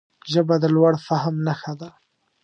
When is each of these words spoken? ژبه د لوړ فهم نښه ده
ژبه 0.31 0.55
د 0.63 0.65
لوړ 0.75 0.93
فهم 1.07 1.35
نښه 1.45 1.73
ده 1.79 1.89